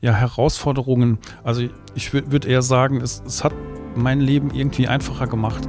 [0.00, 1.18] Ja, Herausforderungen.
[1.42, 1.62] Also
[1.96, 3.52] ich würde eher sagen, es, es hat
[3.96, 5.68] mein Leben irgendwie einfacher gemacht.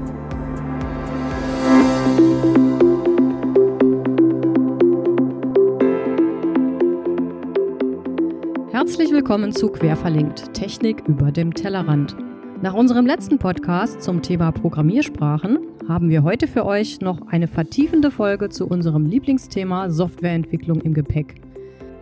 [8.72, 12.16] Herzlich willkommen zu Querverlinkt, Technik über dem Tellerrand.
[12.62, 15.58] Nach unserem letzten Podcast zum Thema Programmiersprachen
[15.88, 21.49] haben wir heute für euch noch eine vertiefende Folge zu unserem Lieblingsthema Softwareentwicklung im Gepäck.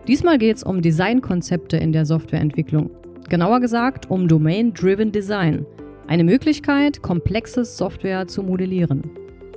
[0.07, 2.89] Diesmal geht es um Designkonzepte in der Softwareentwicklung.
[3.27, 5.65] Genauer gesagt um Domain-Driven Design,
[6.07, 9.03] eine Möglichkeit, komplexes Software zu modellieren.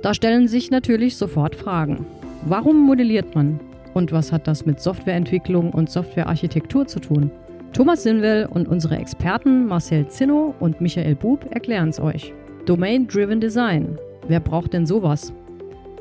[0.01, 2.05] Da stellen sich natürlich sofort Fragen.
[2.45, 3.61] Warum modelliert man?
[3.93, 7.31] Und was hat das mit Softwareentwicklung und Softwarearchitektur zu tun?
[7.71, 12.33] Thomas Sinwell und unsere Experten Marcel Zinno und Michael Bub erklären es euch.
[12.65, 13.97] Domain-Driven Design.
[14.27, 15.31] Wer braucht denn sowas?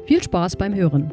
[0.06, 1.12] Viel Spaß beim Hören.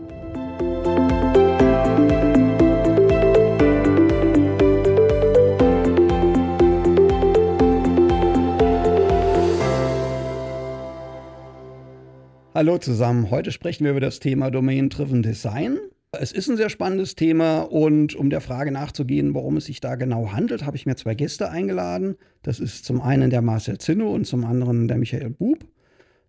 [12.58, 15.78] Hallo zusammen, heute sprechen wir über das Thema Domain-Driven Design.
[16.12, 19.94] Es ist ein sehr spannendes Thema und um der Frage nachzugehen, worum es sich da
[19.94, 22.16] genau handelt, habe ich mir zwei Gäste eingeladen.
[22.42, 25.68] Das ist zum einen der Marcel Zinno und zum anderen der Michael Bub.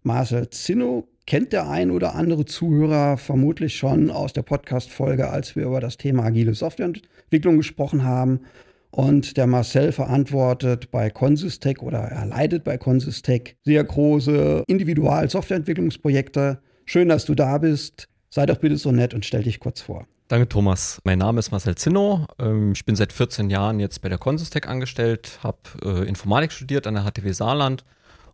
[0.03, 5.65] Marcel Zinno kennt der ein oder andere Zuhörer vermutlich schon aus der Podcast-Folge, als wir
[5.65, 8.41] über das Thema agile Softwareentwicklung gesprochen haben.
[8.91, 16.61] Und der Marcel verantwortet bei Consistec oder er leitet bei Consistec sehr große Individual-Softwareentwicklungsprojekte.
[16.87, 18.09] Schön, dass du da bist.
[18.31, 20.07] Sei doch bitte so nett und stell dich kurz vor.
[20.29, 21.01] Danke, Thomas.
[21.05, 22.27] Mein Name ist Marcel Zinno.
[22.39, 26.87] Ähm, ich bin seit 14 Jahren jetzt bei der Consistec angestellt, habe äh, Informatik studiert
[26.87, 27.85] an der HTW Saarland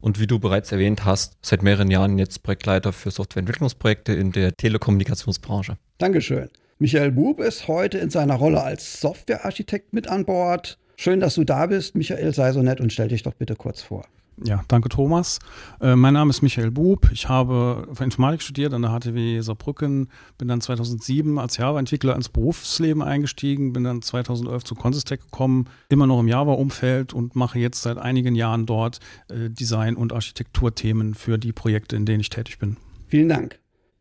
[0.00, 4.56] und wie du bereits erwähnt hast, seit mehreren Jahren jetzt Projektleiter für Softwareentwicklungsprojekte in der
[4.56, 5.78] Telekommunikationsbranche.
[5.98, 6.50] Dankeschön.
[6.78, 10.78] Michael Bub ist heute in seiner Rolle als Softwarearchitekt mit an Bord.
[10.97, 11.94] Schön, dass du da bist.
[11.94, 14.05] Michael, sei so nett und stell dich doch bitte kurz vor.
[14.42, 15.39] Ja, danke Thomas.
[15.81, 17.08] Äh, mein Name ist Michael Bub.
[17.12, 23.03] Ich habe Informatik studiert an der HTW Saarbrücken, bin dann 2007 als Java-Entwickler ins Berufsleben
[23.03, 27.99] eingestiegen, bin dann 2011 zu Consistec gekommen, immer noch im Java-Umfeld und mache jetzt seit
[27.99, 32.76] einigen Jahren dort äh, Design- und Architekturthemen für die Projekte, in denen ich tätig bin.
[33.06, 33.60] Vielen Dank.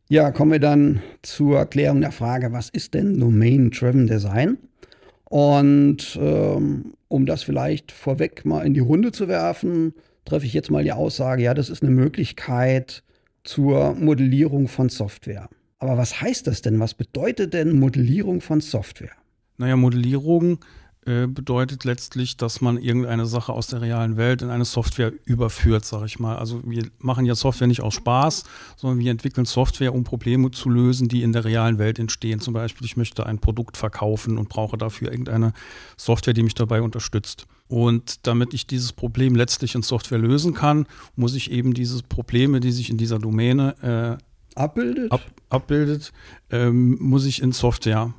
[0.10, 4.58] Ja, kommen wir dann zur Erklärung der Frage, was ist denn Domain-Driven Design?
[5.26, 9.94] Und ähm, um das vielleicht vorweg mal in die Runde zu werfen,
[10.26, 13.04] treffe ich jetzt mal die Aussage, ja, das ist eine Möglichkeit
[13.44, 15.50] zur Modellierung von Software.
[15.80, 16.80] Aber was heißt das denn?
[16.80, 19.12] Was bedeutet denn Modellierung von Software?
[19.58, 20.58] Naja, Modellierung äh,
[21.06, 26.06] bedeutet letztlich, dass man irgendeine Sache aus der realen Welt in eine Software überführt, sage
[26.06, 26.38] ich mal.
[26.38, 28.44] Also wir machen ja Software nicht aus Spaß,
[28.78, 32.40] sondern wir entwickeln Software, um Probleme zu lösen, die in der realen Welt entstehen.
[32.40, 35.54] Zum Beispiel, ich möchte ein Produkt verkaufen und brauche dafür irgendeine
[35.98, 37.48] Software, die mich dabei unterstützt.
[37.68, 42.60] Und damit ich dieses Problem letztlich in Software lösen kann, muss ich eben diese Probleme,
[42.60, 46.14] die sich in dieser Domäne äh, abbildet, ab, abbildet
[46.50, 48.14] ähm, muss ich in Software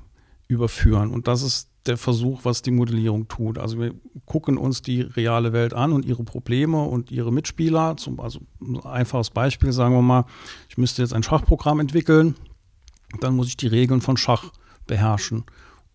[0.49, 1.11] überführen.
[1.11, 3.59] Und das ist der Versuch, was die Modellierung tut.
[3.59, 7.97] Also wir gucken uns die reale Welt an und ihre Probleme und ihre Mitspieler.
[7.97, 10.25] Zum, also ein einfaches Beispiel, sagen wir mal,
[10.69, 12.37] ich müsste jetzt ein Schachprogramm entwickeln,
[13.21, 14.53] dann muss ich die Regeln von Schach
[14.87, 15.45] beherrschen.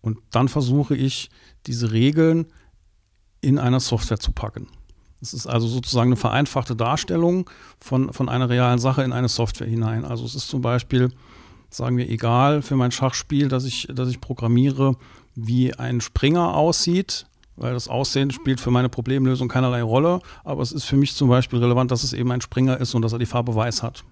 [0.00, 1.30] Und dann versuche ich,
[1.66, 2.46] diese Regeln
[3.40, 4.68] in einer Software zu packen.
[5.20, 7.48] Das ist also sozusagen eine vereinfachte Darstellung
[7.78, 10.04] von, von einer realen Sache in eine Software hinein.
[10.04, 11.10] Also es ist zum Beispiel,
[11.68, 14.96] sagen wir, egal für mein Schachspiel, dass ich, dass ich programmiere,
[15.46, 20.20] wie ein Springer aussieht, weil das Aussehen spielt für meine Problemlösung keinerlei Rolle.
[20.44, 23.02] Aber es ist für mich zum Beispiel relevant, dass es eben ein Springer ist und
[23.02, 24.04] dass er die Farbe weiß hat.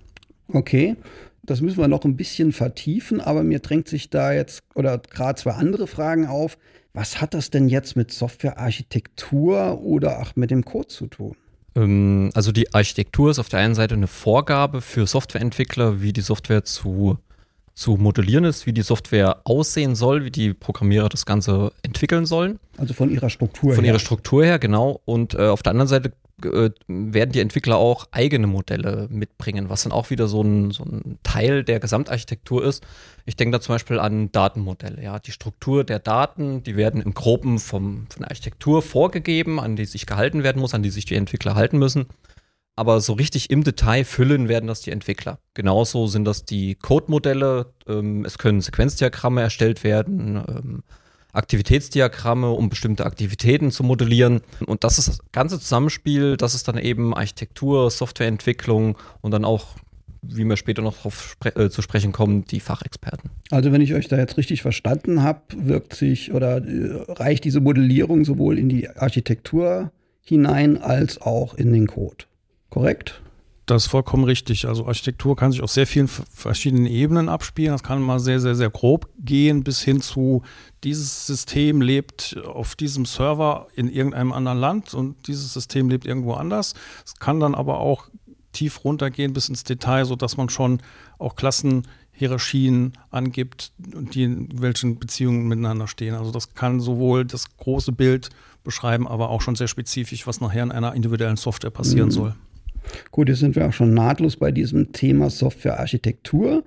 [0.52, 0.96] Okay,
[1.42, 5.40] das müssen wir noch ein bisschen vertiefen, aber mir drängt sich da jetzt oder gerade
[5.40, 6.58] zwei andere Fragen auf.
[6.92, 11.36] Was hat das denn jetzt mit Softwarearchitektur oder auch mit dem Code zu tun?
[11.74, 16.20] Ähm, also die Architektur ist auf der einen Seite eine Vorgabe für Softwareentwickler, wie die
[16.20, 17.18] Software zu
[17.78, 22.58] zu modellieren ist, wie die Software aussehen soll, wie die Programmierer das Ganze entwickeln sollen.
[22.76, 23.76] Also von ihrer Struktur von her.
[23.76, 25.00] Von ihrer Struktur her, genau.
[25.04, 26.12] Und äh, auf der anderen Seite
[26.42, 30.82] äh, werden die Entwickler auch eigene Modelle mitbringen, was dann auch wieder so ein, so
[30.82, 32.84] ein Teil der Gesamtarchitektur ist.
[33.26, 35.00] Ich denke da zum Beispiel an Datenmodelle.
[35.00, 39.76] Ja, die Struktur der Daten, die werden im Groben vom, von der Architektur vorgegeben, an
[39.76, 42.06] die sich gehalten werden muss, an die sich die Entwickler halten müssen
[42.78, 45.40] aber so richtig im Detail füllen werden das die Entwickler.
[45.54, 47.72] Genauso sind das die Code-Modelle.
[47.88, 50.82] Ähm, es können Sequenzdiagramme erstellt werden, ähm,
[51.32, 54.42] Aktivitätsdiagramme, um bestimmte Aktivitäten zu modellieren.
[54.64, 59.74] Und das ist das ganze Zusammenspiel, das ist dann eben Architektur, Softwareentwicklung und dann auch
[60.22, 63.30] wie wir später noch darauf spre äh, zu sprechen kommen, die Fachexperten.
[63.50, 67.60] Also wenn ich euch da jetzt richtig verstanden habe, wirkt sich oder äh, reicht diese
[67.60, 72.24] Modellierung sowohl in die Architektur hinein als auch in den Code.
[72.70, 73.20] Korrekt?
[73.68, 74.66] Das ist vollkommen richtig.
[74.66, 77.72] Also Architektur kann sich auf sehr vielen verschiedenen Ebenen abspielen.
[77.72, 80.42] Das kann mal sehr, sehr, sehr grob gehen, bis hin zu,
[80.84, 86.32] dieses System lebt auf diesem Server in irgendeinem anderen Land und dieses System lebt irgendwo
[86.32, 86.72] anders.
[87.04, 88.08] Es kann dann aber auch
[88.52, 90.80] tief runtergehen bis ins Detail, sodass man schon
[91.18, 96.14] auch Klassenhierarchien angibt und die in welchen Beziehungen miteinander stehen.
[96.14, 98.30] Also das kann sowohl das große Bild
[98.64, 102.12] beschreiben, aber auch schon sehr spezifisch, was nachher in einer individuellen Software passieren mhm.
[102.12, 102.34] soll.
[103.10, 106.64] Gut, jetzt sind wir auch schon nahtlos bei diesem Thema Softwarearchitektur.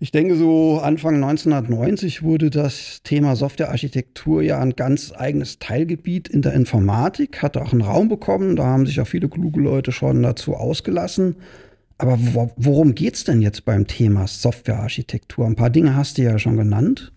[0.00, 6.42] Ich denke, so Anfang 1990 wurde das Thema Softwarearchitektur ja ein ganz eigenes Teilgebiet in
[6.42, 8.56] der Informatik, hatte auch einen Raum bekommen.
[8.56, 11.36] Da haben sich auch viele kluge Leute schon dazu ausgelassen.
[11.96, 12.18] Aber
[12.56, 15.46] worum geht es denn jetzt beim Thema Softwarearchitektur?
[15.46, 17.12] Ein paar Dinge hast du ja schon genannt.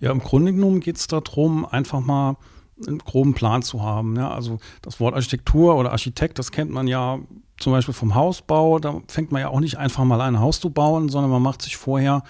[0.00, 2.38] Ja, im Grunde genommen geht es darum, einfach mal
[2.86, 4.16] einen groben Plan zu haben.
[4.16, 7.18] Ja, also das Wort Architektur oder Architekt, das kennt man ja
[7.58, 8.78] zum Beispiel vom Hausbau.
[8.78, 11.62] Da fängt man ja auch nicht einfach mal ein Haus zu bauen, sondern man macht
[11.62, 12.22] sich vorher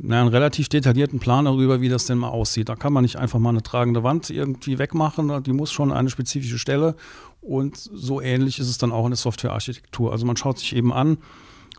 [0.00, 2.68] einen relativ detaillierten Plan darüber, wie das denn mal aussieht.
[2.68, 5.42] Da kann man nicht einfach mal eine tragende Wand irgendwie wegmachen.
[5.42, 6.94] Die muss schon eine spezifische Stelle.
[7.40, 10.12] Und so ähnlich ist es dann auch in der Softwarearchitektur.
[10.12, 11.18] Also man schaut sich eben an,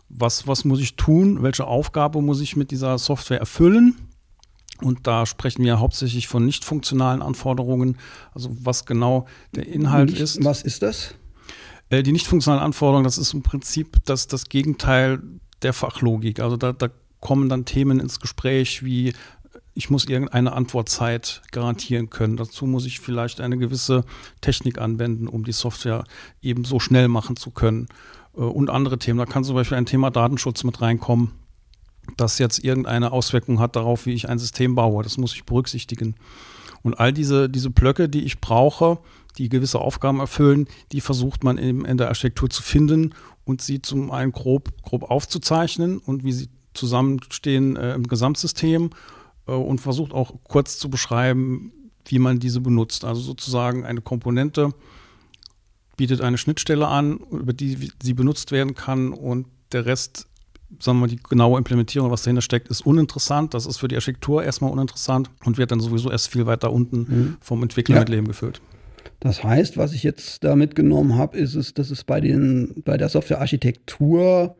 [0.08, 4.09] was, was muss ich tun, welche Aufgabe muss ich mit dieser Software erfüllen
[4.82, 7.96] und da sprechen wir hauptsächlich von nicht funktionalen Anforderungen,
[8.34, 10.44] also was genau der Inhalt nicht, ist.
[10.44, 11.14] Was ist das?
[11.88, 15.20] Äh, die nicht funktionalen Anforderungen, das ist im Prinzip das, das Gegenteil
[15.62, 16.40] der Fachlogik.
[16.40, 16.88] Also da, da
[17.20, 19.12] kommen dann Themen ins Gespräch wie
[19.72, 22.36] ich muss irgendeine Antwortzeit garantieren können.
[22.36, 24.04] Dazu muss ich vielleicht eine gewisse
[24.40, 26.04] Technik anwenden, um die Software
[26.42, 27.86] eben so schnell machen zu können.
[28.36, 29.18] Äh, und andere Themen.
[29.18, 31.32] Da kann zum Beispiel ein Thema Datenschutz mit reinkommen
[32.16, 35.02] das jetzt irgendeine Auswirkung hat darauf, wie ich ein System baue.
[35.02, 36.16] Das muss ich berücksichtigen.
[36.82, 38.98] Und all diese, diese Blöcke, die ich brauche,
[39.38, 43.14] die gewisse Aufgaben erfüllen, die versucht man in, in der Architektur zu finden
[43.44, 48.90] und sie zum einen grob, grob aufzuzeichnen und wie sie zusammenstehen äh, im Gesamtsystem
[49.46, 51.72] äh, und versucht auch kurz zu beschreiben,
[52.06, 53.04] wie man diese benutzt.
[53.04, 54.72] Also sozusagen eine Komponente
[55.96, 60.26] bietet eine Schnittstelle an, über die sie benutzt werden kann und der Rest
[60.78, 63.54] sagen wir mal, die genaue Implementierung, was dahinter steckt, ist uninteressant.
[63.54, 66.98] Das ist für die Architektur erstmal uninteressant und wird dann sowieso erst viel weiter unten
[66.98, 67.36] mhm.
[67.40, 68.00] vom Entwickler ja.
[68.00, 68.60] mit Leben gefüllt.
[69.18, 72.96] Das heißt, was ich jetzt da mitgenommen habe, ist es, dass es bei, den, bei
[72.96, 74.56] der Softwarearchitektur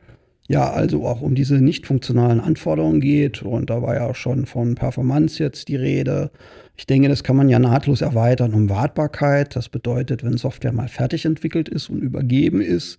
[0.49, 3.43] ja also auch um diese nicht funktionalen Anforderungen geht.
[3.43, 6.31] Und da war ja auch schon von Performance jetzt die Rede.
[6.77, 9.57] Ich denke, das kann man ja nahtlos erweitern um Wartbarkeit.
[9.57, 12.99] Das bedeutet, wenn Software mal fertig entwickelt ist und übergeben ist,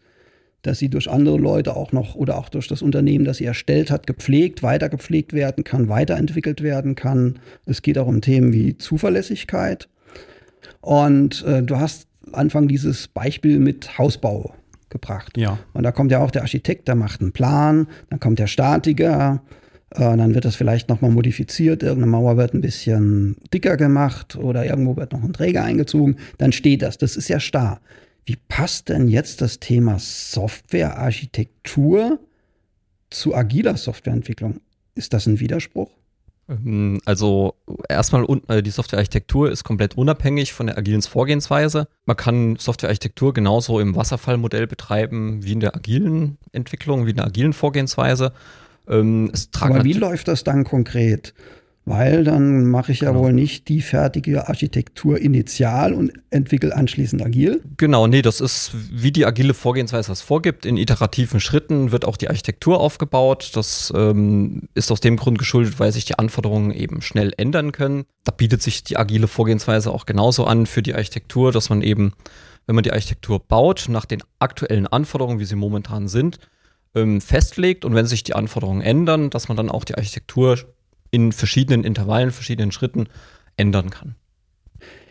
[0.62, 3.90] dass sie durch andere Leute auch noch oder auch durch das Unternehmen, das sie erstellt
[3.90, 7.40] hat, gepflegt, weiter gepflegt werden kann, weiterentwickelt werden kann.
[7.66, 9.88] Es geht auch um Themen wie Zuverlässigkeit.
[10.82, 14.54] Und äh, du hast Anfang dieses Beispiel mit Hausbau
[14.90, 15.38] gebracht.
[15.38, 15.58] Ja.
[15.74, 19.42] Und da kommt ja auch der Architekt, der macht einen Plan, dann kommt der Statiker,
[19.92, 24.66] äh, dann wird das vielleicht nochmal modifiziert, irgendeine Mauer wird ein bisschen dicker gemacht oder
[24.66, 26.98] irgendwo wird noch ein Träger eingezogen, dann steht das.
[26.98, 27.80] Das ist ja starr.
[28.26, 32.20] Wie passt denn jetzt das Thema Softwarearchitektur
[33.10, 34.60] zu agiler Softwareentwicklung?
[34.96, 35.90] Ist das ein Widerspruch?
[36.52, 37.56] Ähm, also
[37.90, 41.88] erstmal äh, die Softwarearchitektur ist komplett unabhängig von der agilen Vorgehensweise.
[42.06, 47.26] Man kann Softwarearchitektur genauso im Wasserfallmodell betreiben wie in der agilen Entwicklung, wie in der
[47.26, 48.34] agilen Vorgehensweise.
[48.88, 51.34] Ähm, Aber wie läuft das dann konkret?
[51.86, 53.24] Weil dann mache ich ja genau.
[53.24, 57.62] wohl nicht die fertige Architektur initial und entwickle anschließend agil.
[57.78, 60.66] Genau, nee, das ist wie die agile Vorgehensweise das vorgibt.
[60.66, 63.52] In iterativen Schritten wird auch die Architektur aufgebaut.
[63.56, 68.06] Das ähm, ist aus dem Grund geschuldet, weil sich die Anforderungen eben schnell ändern können.
[68.24, 72.14] Da bietet sich die agile Vorgehensweise auch genauso an für die Architektur, dass man eben,
[72.68, 76.38] wenn man die Architektur baut, nach den aktuellen Anforderungen, wie sie momentan sind,
[76.94, 80.58] ähm, festlegt und wenn sich die Anforderungen ändern, dass man dann auch die Architektur
[81.12, 83.08] in verschiedenen Intervallen, verschiedenen Schritten
[83.58, 84.16] ändern kann.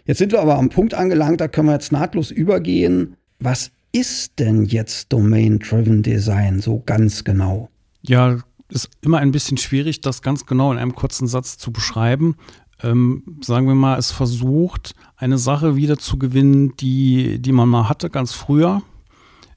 [0.04, 3.16] Jetzt sind wir aber am Punkt angelangt, da können wir jetzt nahtlos übergehen.
[3.38, 7.68] Was ist denn jetzt Domain-Driven Design so ganz genau?
[8.02, 8.38] Ja,
[8.70, 12.36] ist immer ein bisschen schwierig, das ganz genau in einem kurzen Satz zu beschreiben.
[12.82, 17.88] Ähm, sagen wir mal, es versucht, eine Sache wieder zu gewinnen, die, die man mal
[17.88, 18.82] hatte, ganz früher.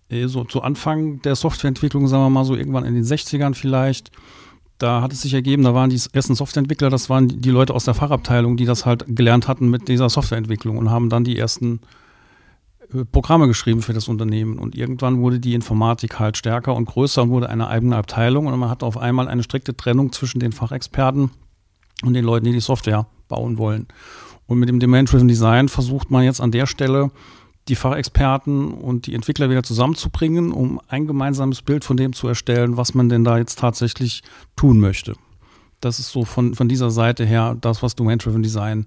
[0.10, 4.12] Äh, so zu Anfang der Softwareentwicklung, sagen wir mal so irgendwann in den 60ern vielleicht
[4.84, 7.86] da hat es sich ergeben, da waren die ersten Softwareentwickler, das waren die Leute aus
[7.86, 11.80] der Fachabteilung, die das halt gelernt hatten mit dieser Softwareentwicklung und haben dann die ersten
[12.94, 14.60] äh, Programme geschrieben für das Unternehmen.
[14.60, 18.48] Und irgendwann wurde die Informatik halt stärker und größer und wurde eine eigene Abteilung.
[18.48, 21.32] Und man hatte auf einmal eine strikte Trennung zwischen den Fachexperten
[22.04, 23.88] und den Leuten, die die Software bauen wollen.
[24.48, 27.10] Und mit dem Demand-Driven Design versucht man jetzt an der Stelle,
[27.70, 32.78] die Fachexperten und die Entwickler wieder zusammenzubringen, um ein gemeinsames Bild von dem zu erstellen,
[32.78, 34.22] was man denn da jetzt tatsächlich
[34.56, 35.14] tun möchte.
[35.80, 38.86] Das ist so von, von dieser Seite her das, was Domain-Driven Design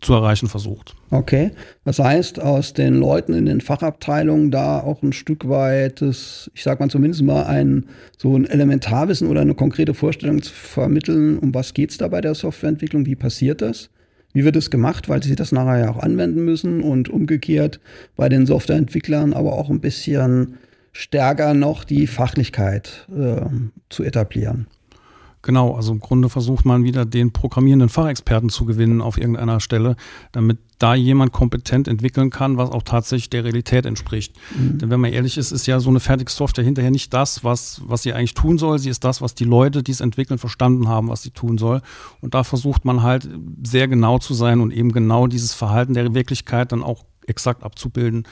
[0.00, 0.94] zu erreichen versucht.
[1.10, 1.52] Okay,
[1.84, 6.64] das heißt, aus den Leuten in den Fachabteilungen da auch ein Stück weit, das, ich
[6.64, 7.86] sag mal zumindest mal ein
[8.18, 12.20] so ein Elementarwissen oder eine konkrete Vorstellung zu vermitteln, um was geht es da bei
[12.20, 13.90] der Softwareentwicklung, wie passiert das?
[14.36, 17.80] Wie wird es gemacht, weil sie das nachher ja auch anwenden müssen und umgekehrt
[18.16, 20.58] bei den Softwareentwicklern aber auch ein bisschen
[20.92, 23.46] stärker noch die Fachlichkeit äh,
[23.88, 24.66] zu etablieren.
[25.40, 29.96] Genau, also im Grunde versucht man wieder den programmierenden Fachexperten zu gewinnen auf irgendeiner Stelle,
[30.32, 34.34] damit da jemand kompetent entwickeln kann, was auch tatsächlich der Realität entspricht.
[34.56, 34.78] Mhm.
[34.78, 37.80] Denn wenn man ehrlich ist, ist ja so eine fertige Software hinterher nicht das, was,
[37.84, 38.78] was sie eigentlich tun soll.
[38.78, 41.80] Sie ist das, was die Leute, die es entwickeln, verstanden haben, was sie tun soll.
[42.20, 43.28] Und da versucht man halt
[43.64, 48.24] sehr genau zu sein und eben genau dieses Verhalten der Wirklichkeit dann auch exakt abzubilden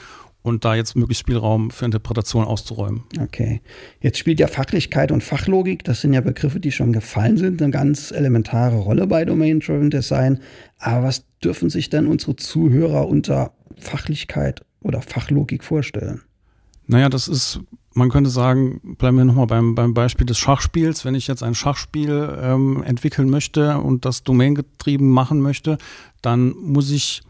[0.45, 3.03] und da jetzt möglichst Spielraum für Interpretation auszuräumen.
[3.19, 3.61] Okay.
[3.99, 7.71] Jetzt spielt ja Fachlichkeit und Fachlogik, das sind ja Begriffe, die schon gefallen sind, eine
[7.71, 10.39] ganz elementare Rolle bei Domain-Driven Design.
[10.77, 16.21] Aber was dürfen sich denn unsere Zuhörer unter Fachlichkeit oder Fachlogik vorstellen?
[16.87, 17.59] Naja, das ist,
[17.93, 21.05] man könnte sagen, bleiben wir nochmal beim, beim Beispiel des Schachspiels.
[21.05, 25.77] Wenn ich jetzt ein Schachspiel ähm, entwickeln möchte und das domaingetrieben machen möchte,
[26.21, 27.21] dann muss ich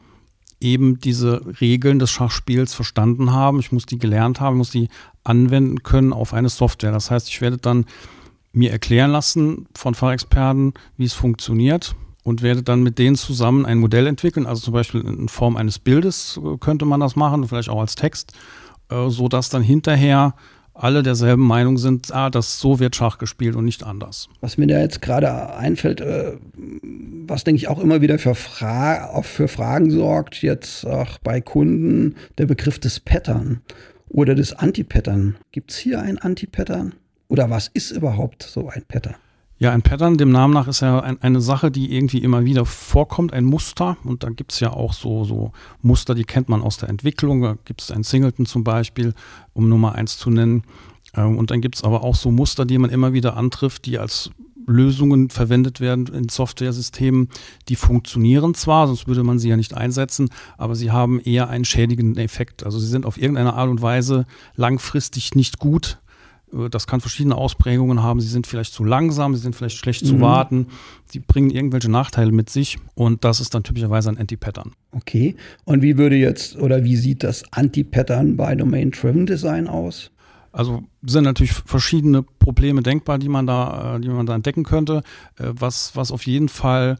[0.59, 3.59] eben diese Regeln des Schachspiels verstanden haben.
[3.59, 4.89] Ich muss die gelernt haben, muss die
[5.23, 6.91] anwenden können auf eine Software.
[6.91, 7.85] Das heißt, ich werde dann
[8.51, 11.95] mir erklären lassen von Fachexperten, wie es funktioniert
[12.25, 14.47] und werde dann mit denen zusammen ein Modell entwickeln.
[14.47, 18.33] Also zum Beispiel in Form eines Bildes könnte man das machen, vielleicht auch als Text,
[18.89, 20.33] äh, so dass dann hinterher
[20.73, 24.27] alle derselben Meinung sind, ah, das so wird Schach gespielt und nicht anders.
[24.41, 26.33] Was mir da jetzt gerade einfällt, äh,
[27.27, 32.15] was denke ich auch immer wieder für, Fra für Fragen sorgt, jetzt auch bei Kunden,
[32.39, 33.61] der Begriff des Pattern
[34.09, 35.37] oder des Anti-Pattern.
[35.51, 36.95] Gibt es hier ein Anti-Pattern?
[37.27, 39.15] Oder was ist überhaupt so ein Pattern?
[39.65, 42.67] Ja, ein Pattern, dem Namen nach, ist ja ein, eine Sache, die irgendwie immer wieder
[42.67, 43.97] vorkommt, ein Muster.
[44.03, 47.41] Und da gibt es ja auch so, so Muster, die kennt man aus der Entwicklung.
[47.41, 49.15] Da gibt es ein Singleton zum Beispiel,
[49.53, 50.65] um Nummer eins zu nennen.
[51.15, 53.97] Ähm, und dann gibt es aber auch so Muster, die man immer wieder antrifft, die
[53.97, 54.29] als
[54.67, 57.29] Lösungen verwendet werden in Softwaresystemen,
[57.67, 60.29] die funktionieren zwar, sonst würde man sie ja nicht einsetzen,
[60.59, 62.63] aber sie haben eher einen schädigenden Effekt.
[62.63, 65.97] Also sie sind auf irgendeine Art und Weise langfristig nicht gut
[66.69, 68.19] das kann verschiedene Ausprägungen haben.
[68.19, 70.07] Sie sind vielleicht zu langsam, sie sind vielleicht schlecht mhm.
[70.07, 70.67] zu warten,
[71.05, 74.71] sie bringen irgendwelche Nachteile mit sich und das ist dann typischerweise ein Anti-Pattern.
[74.91, 75.35] Okay.
[75.65, 80.11] Und wie würde jetzt oder wie sieht das Anti-Pattern bei Domain-Driven Design aus?
[80.51, 85.03] Also sind natürlich verschiedene Probleme denkbar, die man da, äh, die man da entdecken könnte.
[85.37, 86.97] Äh, was, was auf jeden Fall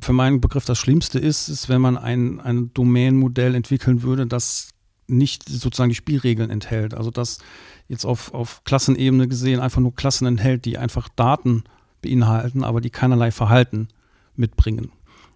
[0.00, 4.70] für meinen Begriff das Schlimmste ist, ist, wenn man ein, ein Domain-Modell entwickeln würde, das
[5.08, 6.94] nicht sozusagen die Spielregeln enthält.
[6.94, 7.38] Also das
[7.88, 11.64] jetzt auf, auf Klassenebene gesehen einfach nur Klassen enthält, die einfach Daten
[12.02, 13.88] beinhalten, aber die keinerlei Verhalten
[14.36, 14.90] mitbringen.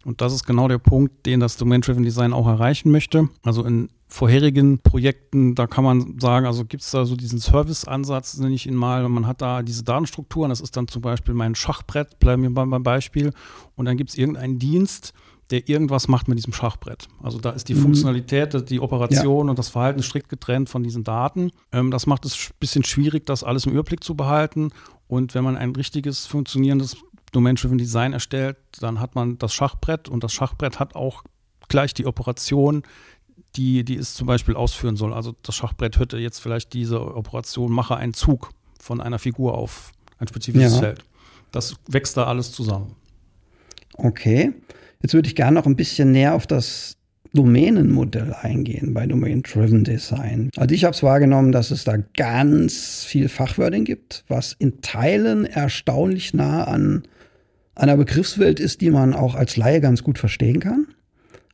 [0.04, 3.28] Und das ist genau der Punkt, den das Domain-Driven Design auch erreichen möchte.
[3.42, 8.38] Also in vorherigen Projekten, da kann man sagen, also gibt es da so diesen Service-Ansatz,
[8.38, 11.54] nenne ich ihn mal, man hat da diese Datenstrukturen, das ist dann zum Beispiel mein
[11.54, 13.32] Schachbrett, bleiben wir beim Beispiel,
[13.76, 15.12] und dann gibt es irgendeinen Dienst,
[15.50, 17.08] der irgendwas macht mit diesem Schachbrett.
[17.22, 17.82] Also da ist die mhm.
[17.82, 19.50] Funktionalität, die Operation ja.
[19.50, 21.50] und das Verhalten strikt getrennt von diesen Daten.
[21.72, 24.70] Ähm, das macht es ein bisschen schwierig, das alles im Überblick zu behalten.
[25.06, 26.98] Und wenn man ein richtiges funktionierendes
[27.32, 31.24] Domain-Driven Design erstellt, dann hat man das Schachbrett und das Schachbrett hat auch
[31.68, 32.82] gleich die Operation,
[33.56, 35.14] die, die es zum Beispiel ausführen soll.
[35.14, 38.50] Also das Schachbrett hätte jetzt vielleicht diese Operation, mache einen Zug
[38.80, 40.80] von einer Figur auf ein spezifisches ja.
[40.80, 41.04] Feld.
[41.52, 42.94] Das wächst da alles zusammen.
[43.94, 44.52] Okay.
[45.02, 46.96] Jetzt würde ich gerne noch ein bisschen näher auf das
[47.34, 50.50] Domänenmodell eingehen bei Domain-Driven Design.
[50.56, 55.44] Also ich habe es wahrgenommen, dass es da ganz viel Fachwording gibt, was in Teilen
[55.44, 57.02] erstaunlich nah an
[57.74, 60.88] einer Begriffswelt ist, die man auch als Laie ganz gut verstehen kann.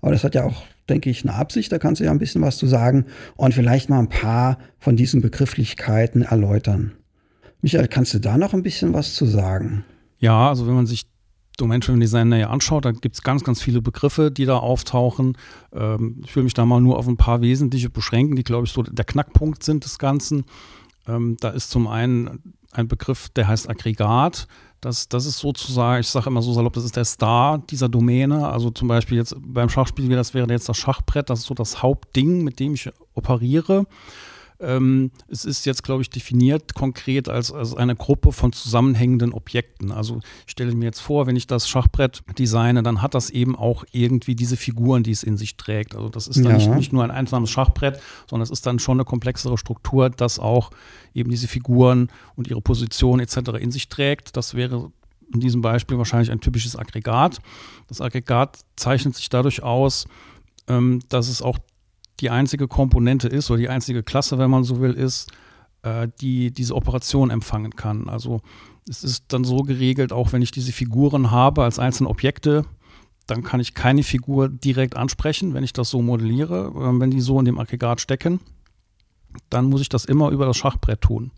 [0.00, 2.42] Aber das hat ja auch, denke ich, eine Absicht, da kannst du ja ein bisschen
[2.42, 6.92] was zu sagen und vielleicht mal ein paar von diesen Begrifflichkeiten erläutern.
[7.62, 9.84] Michael, kannst du da noch ein bisschen was zu sagen?
[10.18, 11.04] Ja, also wenn man sich
[11.56, 15.36] Domain-Driven Design näher anschaut, da gibt es ganz, ganz viele Begriffe, die da auftauchen.
[15.72, 18.72] Ähm, ich will mich da mal nur auf ein paar wesentliche beschränken, die, glaube ich,
[18.72, 20.44] so der Knackpunkt sind des Ganzen.
[21.06, 24.48] Ähm, da ist zum einen ein Begriff, der heißt Aggregat.
[24.80, 28.48] Das, das ist sozusagen, ich sage immer so salopp, das ist der Star dieser Domäne.
[28.48, 31.82] Also zum Beispiel jetzt beim Schachspiel, das wäre jetzt das Schachbrett, das ist so das
[31.82, 33.86] Hauptding, mit dem ich operiere.
[34.60, 39.90] Ähm, es ist jetzt, glaube ich, definiert konkret als, als eine Gruppe von zusammenhängenden Objekten.
[39.90, 43.56] Also ich stelle mir jetzt vor, wenn ich das Schachbrett designe, dann hat das eben
[43.56, 45.94] auch irgendwie diese Figuren, die es in sich trägt.
[45.94, 46.56] Also das ist dann ja.
[46.56, 50.38] nicht, nicht nur ein einsames Schachbrett, sondern es ist dann schon eine komplexere Struktur, das
[50.38, 50.70] auch
[51.14, 53.36] eben diese Figuren und ihre Position etc.
[53.58, 54.36] in sich trägt.
[54.36, 54.92] Das wäre
[55.32, 57.38] in diesem Beispiel wahrscheinlich ein typisches Aggregat.
[57.88, 60.06] Das Aggregat zeichnet sich dadurch aus,
[60.68, 61.58] ähm, dass es auch
[62.20, 65.30] die einzige Komponente ist oder die einzige Klasse, wenn man so will, ist,
[65.82, 68.08] äh, die diese Operation empfangen kann.
[68.08, 68.40] Also
[68.88, 72.64] es ist dann so geregelt, auch wenn ich diese Figuren habe als einzelne Objekte,
[73.26, 76.72] dann kann ich keine Figur direkt ansprechen, wenn ich das so modelliere.
[76.74, 78.40] Äh, wenn die so in dem Aggregat stecken,
[79.50, 81.32] dann muss ich das immer über das Schachbrett tun.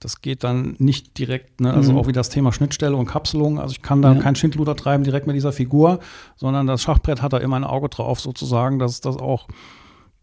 [0.00, 1.72] Das geht dann nicht direkt, ne?
[1.72, 1.98] also mhm.
[1.98, 3.58] auch wie das Thema Schnittstelle und Kapselung.
[3.58, 4.20] Also ich kann da ja.
[4.20, 6.00] kein Schindluder treiben direkt mit dieser Figur,
[6.36, 9.48] sondern das Schachbrett hat da immer ein Auge drauf, sozusagen, dass das auch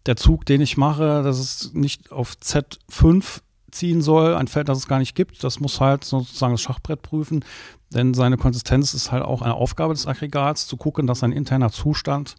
[0.05, 3.41] der Zug, den ich mache, dass es nicht auf Z5
[3.71, 5.43] ziehen soll, ein Feld, das es gar nicht gibt.
[5.43, 7.45] Das muss halt sozusagen das Schachbrett prüfen,
[7.93, 11.71] denn seine Konsistenz ist halt auch eine Aufgabe des Aggregats, zu gucken, dass sein interner
[11.71, 12.35] Zustand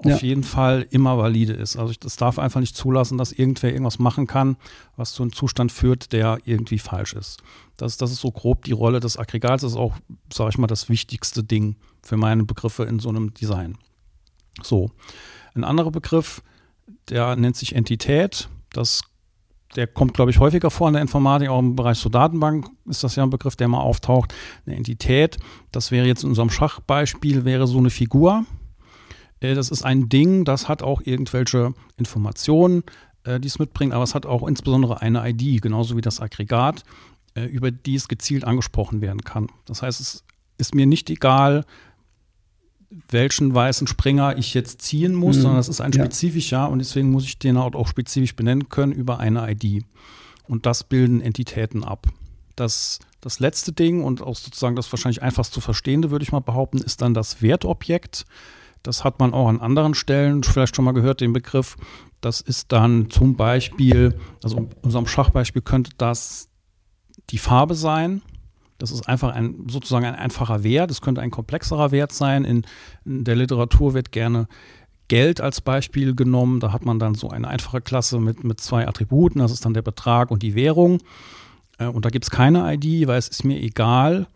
[0.00, 0.16] auf ja.
[0.16, 1.76] jeden Fall immer valide ist.
[1.76, 4.56] Also das darf einfach nicht zulassen, dass irgendwer irgendwas machen kann,
[4.96, 7.42] was zu einem Zustand führt, der irgendwie falsch ist.
[7.76, 9.62] Das, das ist so grob die Rolle des Aggregats.
[9.62, 9.94] Das ist auch,
[10.32, 13.78] sage ich mal, das wichtigste Ding für meine Begriffe in so einem Design.
[14.62, 14.90] So,
[15.54, 16.42] ein anderer Begriff,
[17.08, 18.48] der nennt sich Entität.
[18.72, 19.02] Das,
[19.76, 23.04] der kommt, glaube ich, häufiger vor in der Informatik, auch im Bereich zur Datenbank ist
[23.04, 24.34] das ja ein Begriff, der mal auftaucht.
[24.66, 25.36] Eine Entität,
[25.72, 28.44] das wäre jetzt in unserem Schachbeispiel, wäre so eine Figur.
[29.40, 32.82] Äh, das ist ein Ding, das hat auch irgendwelche Informationen,
[33.24, 36.84] äh, die es mitbringt, aber es hat auch insbesondere eine ID, genauso wie das Aggregat,
[37.34, 39.48] äh, über die es gezielt angesprochen werden kann.
[39.66, 40.24] Das heißt, es
[40.58, 41.64] ist mir nicht egal,
[43.08, 45.42] welchen weißen Springer ich jetzt ziehen muss, mhm.
[45.42, 46.66] sondern das ist ein spezifischer ja.
[46.66, 49.84] und deswegen muss ich den auch spezifisch benennen können über eine ID.
[50.46, 52.06] Und das bilden Entitäten ab.
[52.56, 56.40] Das, das letzte Ding und auch sozusagen das wahrscheinlich einfachst zu verstehende, würde ich mal
[56.40, 58.26] behaupten, ist dann das Wertobjekt.
[58.82, 61.76] Das hat man auch an anderen Stellen vielleicht schon mal gehört, den Begriff.
[62.20, 66.48] Das ist dann zum Beispiel, also in unserem Schachbeispiel könnte das
[67.30, 68.22] die Farbe sein
[68.78, 70.90] das ist einfach ein, sozusagen ein einfacher Wert.
[70.90, 72.44] Es könnte ein komplexerer Wert sein.
[72.44, 72.62] In,
[73.04, 74.48] in, der Literatur wird gerne
[75.08, 76.60] Geld als Beispiel genommen.
[76.60, 79.40] Da hat man dann so eine einfache Klasse mit, mit zwei Attributen.
[79.40, 81.00] Das ist dann der Betrag und die Währung.
[81.78, 84.26] Äh, und da gibt es keine ID, weil es ist mir egal,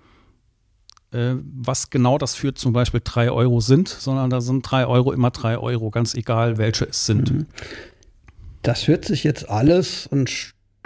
[1.10, 5.12] äh, was genau das für zum Beispiel drei Euro sind, sondern da sind drei Euro
[5.12, 7.32] immer drei Euro, ganz egal, welche es sind.
[7.32, 7.46] Mhm.
[8.62, 10.26] Das hört sich jetzt alles ein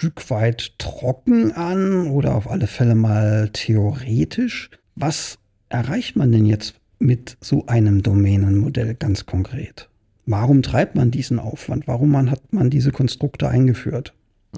[0.02, 4.68] Stück weit trocken an oder auf alle Fälle mal theoretisch.
[4.96, 5.38] Was
[5.68, 9.88] erreicht man denn jetzt mit so einem Domänenmodell ganz konkret?
[10.26, 11.86] Warum treibt man diesen Aufwand?
[11.86, 14.12] Warum hat man diese Konstrukte eingeführt?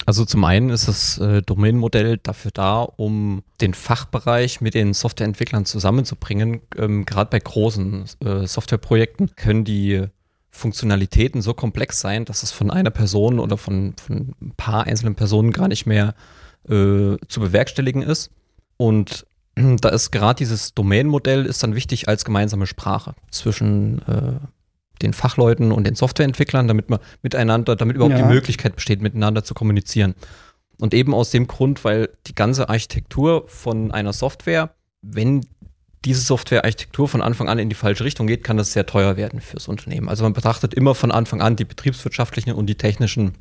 [0.06, 5.66] Also zum einen ist das äh, Domänenmodell dafür da, um den Fachbereich mit den Softwareentwicklern
[5.66, 6.62] zusammenzubringen.
[6.78, 10.06] Ähm, Gerade bei großen äh, Softwareprojekten können die
[10.54, 15.16] Funktionalitäten so komplex sein, dass es von einer Person oder von, von ein paar einzelnen
[15.16, 16.14] Personen gar nicht mehr
[16.68, 18.30] äh, zu bewerkstelligen ist.
[18.76, 24.34] Und da ist gerade dieses Domain-Modell ist dann wichtig als gemeinsame Sprache zwischen äh,
[25.02, 28.22] den Fachleuten und den Softwareentwicklern, damit man miteinander, damit überhaupt ja.
[28.22, 30.14] die Möglichkeit besteht, miteinander zu kommunizieren.
[30.78, 34.70] Und eben aus dem Grund, weil die ganze Architektur von einer Software,
[35.02, 35.44] wenn
[36.04, 39.40] diese Softwarearchitektur von Anfang an in die falsche Richtung geht, kann das sehr teuer werden
[39.40, 40.08] fürs Unternehmen.
[40.08, 43.34] Also man betrachtet immer von Anfang an die betriebswirtschaftlichen und die technischen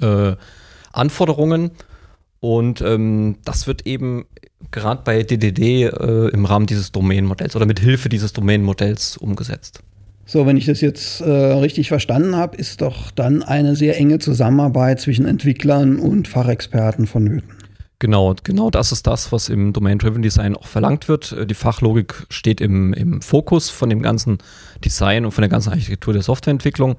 [0.00, 0.34] äh,
[0.92, 1.70] Anforderungen.
[2.40, 4.26] Und ähm, das wird eben
[4.70, 9.80] gerade bei DDD äh, im Rahmen dieses Domänenmodells oder mit Hilfe dieses Domänenmodells umgesetzt.
[10.24, 14.18] So, wenn ich das jetzt äh, richtig verstanden habe, ist doch dann eine sehr enge
[14.18, 17.57] Zusammenarbeit zwischen Entwicklern und Fachexperten vonnöten.
[18.00, 21.32] Genau, genau das ist das, was im Domain-Driven Design auch verlangt wird.
[21.32, 24.38] Äh, die Fachlogik steht im, im Fokus von dem ganzen
[24.84, 26.96] Design und von der ganzen Architektur der Softwareentwicklung.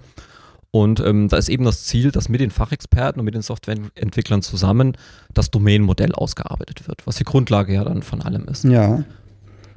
[0.71, 4.41] Und ähm, da ist eben das Ziel, dass mit den Fachexperten und mit den Softwareentwicklern
[4.41, 4.97] zusammen
[5.33, 8.65] das Domain-Modell ausgearbeitet wird, was die Grundlage ja dann von allem ist.
[8.65, 9.03] Ja,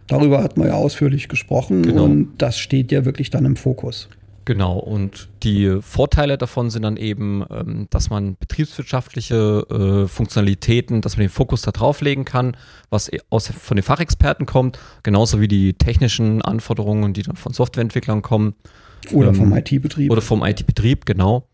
[0.06, 2.04] darüber hat man ja ausführlich gesprochen genau.
[2.04, 4.08] und das steht ja wirklich dann im Fokus.
[4.44, 11.16] Genau, und die Vorteile davon sind dann eben, ähm, dass man betriebswirtschaftliche äh, Funktionalitäten, dass
[11.16, 12.56] man den Fokus da drauf legen kann,
[12.90, 17.52] was e, aus, von den Fachexperten kommt, genauso wie die technischen Anforderungen, die dann von
[17.52, 18.54] Softwareentwicklern kommen.
[19.12, 20.10] Oder ähm, vom IT-Betrieb.
[20.10, 21.46] Oder vom IT-Betrieb, genau.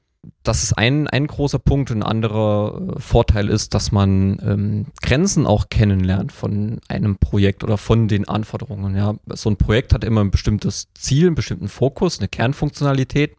[0.43, 1.91] Das ist ein, ein großer Punkt.
[1.91, 7.79] Ein anderer äh, Vorteil ist, dass man ähm, Grenzen auch kennenlernt von einem Projekt oder
[7.79, 8.97] von den Anforderungen.
[8.97, 9.15] Ja.
[9.35, 13.37] So ein Projekt hat immer ein bestimmtes Ziel, einen bestimmten Fokus, eine Kernfunktionalität.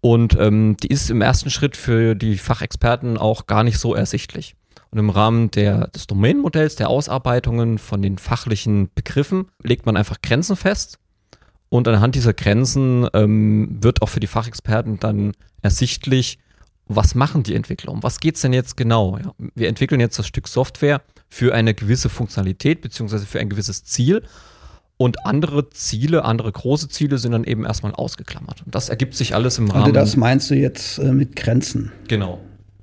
[0.00, 4.56] Und ähm, die ist im ersten Schritt für die Fachexperten auch gar nicht so ersichtlich.
[4.90, 10.20] Und im Rahmen der, des Domainmodells, der Ausarbeitungen von den fachlichen Begriffen, legt man einfach
[10.20, 10.98] Grenzen fest.
[11.72, 15.32] Und anhand dieser Grenzen ähm, wird auch für die Fachexperten dann
[15.62, 16.38] ersichtlich,
[16.86, 17.92] was machen die Entwickler?
[17.92, 19.16] Um was geht es denn jetzt genau?
[19.16, 23.84] Ja, wir entwickeln jetzt das Stück Software für eine gewisse Funktionalität beziehungsweise für ein gewisses
[23.84, 24.22] Ziel.
[24.98, 28.66] Und andere Ziele, andere große Ziele sind dann eben erstmal ausgeklammert.
[28.66, 29.84] Und das ergibt sich alles im Rahmen.
[29.84, 31.90] Also das meinst du jetzt äh, mit Grenzen?
[32.06, 32.38] Genau.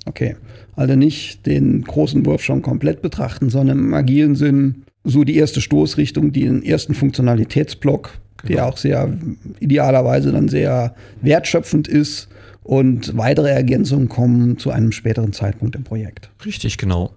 [0.07, 0.35] Okay.
[0.75, 5.61] Also nicht den großen Wurf schon komplett betrachten, sondern im agilen Sinn so die erste
[5.61, 8.55] Stoßrichtung, den ersten Funktionalitätsblock, genau.
[8.55, 9.11] der auch sehr
[9.59, 12.29] idealerweise dann sehr wertschöpfend ist
[12.63, 16.29] und weitere Ergänzungen kommen zu einem späteren Zeitpunkt im Projekt.
[16.45, 17.13] Richtig, genau.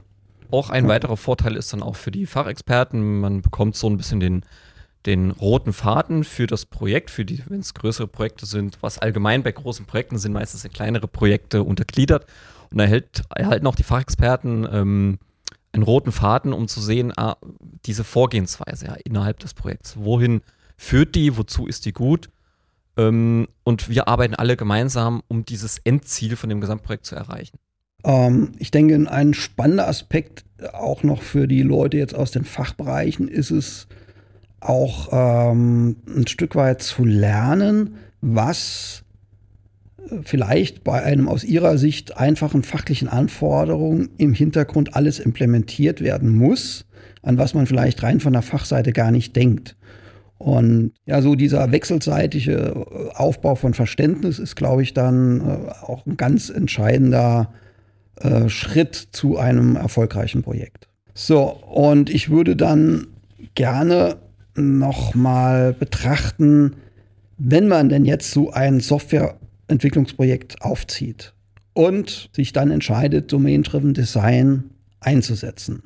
[0.51, 0.91] Auch ein ja.
[0.91, 4.45] weiterer Vorteil ist dann auch für die Fachexperten, man bekommt so ein bisschen den,
[5.07, 9.43] den roten Faden für das Projekt, für die, wenn es größere Projekte sind, was allgemein
[9.43, 12.27] bei großen Projekten sind, meistens sind kleinere Projekte untergliedert.
[12.71, 15.19] Und erhält, erhalten auch die Fachexperten ähm,
[15.73, 17.37] einen roten Faden, um zu sehen, ah,
[17.87, 19.97] diese Vorgehensweise ja, innerhalb des Projekts.
[19.99, 20.43] Wohin
[20.83, 22.29] führt die, wozu ist die gut?
[22.97, 27.59] Ähm, und wir arbeiten alle gemeinsam, um dieses Endziel von dem Gesamtprojekt zu erreichen.
[28.05, 33.29] Ähm, ich denke, ein spannender Aspekt auch noch für die Leute jetzt aus den Fachbereichen
[33.29, 33.87] ist es,
[34.61, 39.03] auch ähm, ein Stück weit zu lernen, was
[39.99, 46.31] äh, vielleicht bei einem aus Ihrer Sicht einfachen fachlichen Anforderungen im Hintergrund alles implementiert werden
[46.37, 46.87] muss,
[47.23, 49.77] an was man vielleicht rein von der Fachseite gar nicht denkt.
[50.43, 56.05] Und ja, so dieser wechselseitige äh, Aufbau von Verständnis ist, glaube ich, dann äh, auch
[56.05, 57.53] ein ganz entscheidender
[58.17, 60.89] äh, Schritt zu einem erfolgreichen Projekt.
[61.15, 63.07] So, und ich würde dann
[63.55, 64.17] gerne
[64.57, 66.75] nochmal betrachten,
[67.39, 71.35] wenn man denn jetzt so ein Softwareentwicklungsprojekt aufzieht
[71.73, 75.85] und sich dann entscheidet, Domain-Driven Design einzusetzen.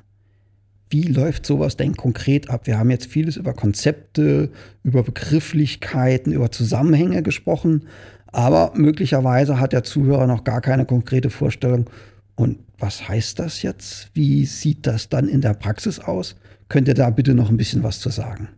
[0.89, 2.67] Wie läuft sowas denn konkret ab?
[2.67, 4.51] Wir haben jetzt vieles über Konzepte,
[4.85, 7.89] über Begrifflichkeiten, über Zusammenhänge gesprochen,
[8.27, 11.91] aber möglicherweise hat der Zuhörer noch gar keine konkrete Vorstellung.
[12.37, 14.11] Und was heißt das jetzt?
[14.15, 16.37] Wie sieht das dann in der Praxis aus?
[16.69, 18.49] Könnt ihr da bitte noch ein bisschen was zu sagen?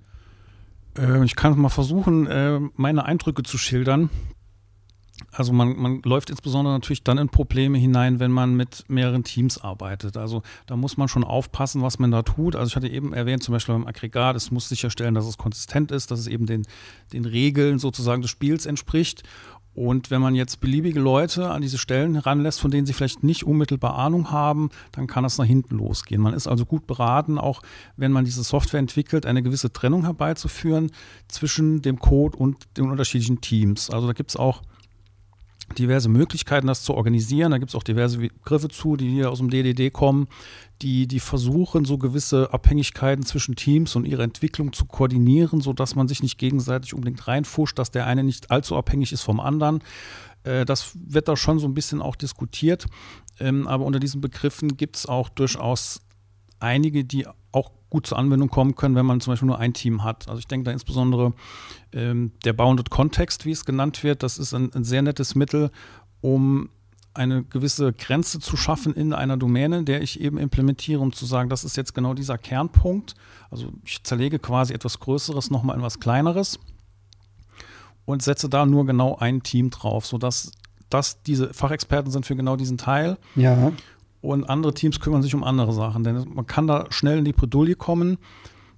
[0.98, 4.10] Äh, ich kann mal versuchen, äh, meine Eindrücke zu schildern.
[5.33, 9.59] Also man, man läuft insbesondere natürlich dann in Probleme hinein, wenn man mit mehreren Teams
[9.59, 10.16] arbeitet.
[10.16, 12.57] Also da muss man schon aufpassen, was man da tut.
[12.57, 15.92] Also ich hatte eben erwähnt, zum Beispiel beim Aggregat, es muss sicherstellen, dass es konsistent
[15.92, 16.66] ist, dass es eben den,
[17.12, 19.22] den Regeln sozusagen des Spiels entspricht.
[19.74, 23.44] Und wenn man jetzt beliebige Leute an diese Stellen heranlässt, von denen sie vielleicht nicht
[23.44, 26.20] unmittelbar Ahnung haben, dann kann das nach hinten losgehen.
[26.20, 27.62] Man ist also gut beraten, auch
[27.96, 30.90] wenn man diese Software entwickelt, eine gewisse Trennung herbeizuführen
[31.28, 33.88] zwischen dem Code und den unterschiedlichen Teams.
[33.88, 34.62] Also da gibt es auch
[35.76, 37.50] diverse Möglichkeiten, das zu organisieren.
[37.50, 40.28] Da gibt es auch diverse Begriffe zu, die hier aus dem DDD kommen,
[40.83, 46.09] die, die versuchen, so gewisse Abhängigkeiten zwischen Teams und ihre Entwicklung zu koordinieren, sodass man
[46.09, 49.81] sich nicht gegenseitig unbedingt reinfuscht, dass der eine nicht allzu abhängig ist vom anderen.
[50.44, 52.87] Äh, das wird da schon so ein bisschen auch diskutiert.
[53.40, 56.00] Ähm, aber unter diesen Begriffen gibt es auch durchaus
[56.61, 60.04] einige, die auch gut zur Anwendung kommen können, wenn man zum Beispiel nur ein Team
[60.04, 60.28] hat.
[60.28, 61.33] Also ich denke da insbesondere
[61.92, 65.70] ähm, der Bounded Context, wie es genannt wird, das ist ein, ein sehr nettes Mittel,
[66.20, 66.70] um
[67.14, 71.48] eine gewisse Grenze zu schaffen in einer Domäne, der ich eben implementiere, um zu sagen,
[71.48, 73.14] das ist jetzt genau dieser Kernpunkt.
[73.51, 76.61] Also ich zerlege quasi etwas Größeres nochmal in was Kleineres
[78.05, 80.53] und setze da nur genau ein Team drauf, sodass
[80.90, 83.18] das diese Fachexperten sind für genau diesen Teil.
[83.35, 83.72] Ja.
[84.20, 86.05] Und andere Teams kümmern sich um andere Sachen.
[86.05, 88.18] Denn man kann da schnell in die Bredouille kommen.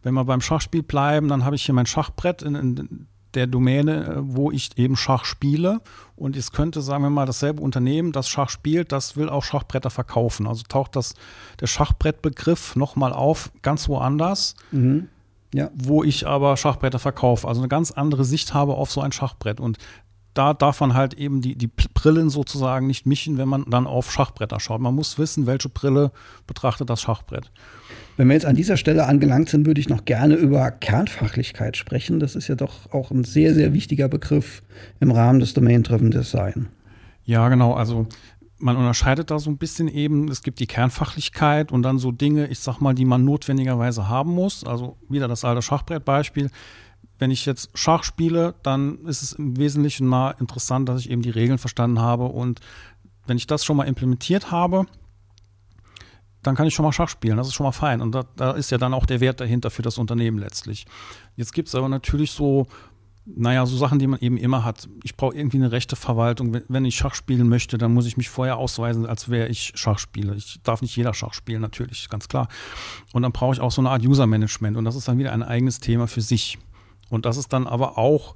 [0.02, 4.06] Wenn wir beim Schachspiel bleiben, dann habe ich hier mein Schachbrett in, in der Domäne,
[4.06, 5.80] äh, wo ich eben Schach spiele.
[6.16, 9.90] Und es könnte, sagen wir mal, dasselbe Unternehmen, das Schach spielt, das will auch Schachbretter
[9.90, 10.46] verkaufen.
[10.46, 11.14] Also taucht das,
[11.60, 15.08] der Schachbrettbegriff nochmal auf, ganz woanders, mhm.
[15.54, 15.70] ja.
[15.74, 17.46] wo ich aber Schachbretter verkaufe.
[17.46, 19.60] Also eine ganz andere Sicht habe auf so ein Schachbrett.
[19.60, 19.78] Und
[20.34, 24.12] da darf man halt eben die, die Brillen sozusagen nicht mischen, wenn man dann auf
[24.12, 24.80] Schachbretter schaut.
[24.80, 26.12] Man muss wissen, welche Brille
[26.46, 27.50] betrachtet das Schachbrett.
[28.16, 32.20] Wenn wir jetzt an dieser Stelle angelangt sind, würde ich noch gerne über Kernfachlichkeit sprechen.
[32.20, 34.62] Das ist ja doch auch ein sehr, sehr wichtiger Begriff
[35.00, 36.68] im Rahmen des Domain-Driven Design.
[37.24, 37.72] Ja, genau.
[37.74, 38.06] Also
[38.58, 42.46] man unterscheidet da so ein bisschen eben, es gibt die Kernfachlichkeit und dann so Dinge,
[42.48, 44.64] ich sag mal, die man notwendigerweise haben muss.
[44.64, 46.50] Also wieder das alte Schachbrettbeispiel
[47.20, 51.20] wenn ich jetzt Schach spiele, dann ist es im Wesentlichen mal interessant, dass ich eben
[51.20, 52.24] die Regeln verstanden habe.
[52.24, 52.60] Und
[53.26, 54.86] wenn ich das schon mal implementiert habe,
[56.42, 57.36] dann kann ich schon mal Schach spielen.
[57.36, 58.00] Das ist schon mal fein.
[58.00, 60.86] Und da, da ist ja dann auch der Wert dahinter für das Unternehmen letztlich.
[61.36, 62.66] Jetzt gibt es aber natürlich so,
[63.26, 64.88] naja, so Sachen, die man eben immer hat.
[65.02, 66.58] Ich brauche irgendwie eine rechte Verwaltung.
[66.68, 69.98] Wenn, ich Schach spielen möchte, dann muss ich mich vorher ausweisen, als wäre ich Schach
[69.98, 70.34] spiele.
[70.36, 72.48] Ich darf nicht jeder Schach spielen, natürlich, ganz klar.
[73.12, 74.78] Und dann brauche ich auch so eine Art User-Management.
[74.78, 76.58] Und das ist dann wieder ein eigenes Thema für sich.
[77.10, 78.34] Und das ist dann aber auch